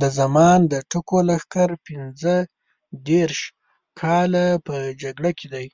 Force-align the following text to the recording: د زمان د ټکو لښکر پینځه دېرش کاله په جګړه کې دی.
د 0.00 0.02
زمان 0.18 0.58
د 0.72 0.74
ټکو 0.90 1.18
لښکر 1.28 1.70
پینځه 1.86 2.36
دېرش 3.08 3.40
کاله 4.00 4.46
په 4.66 4.76
جګړه 5.02 5.30
کې 5.38 5.46
دی. 5.54 5.66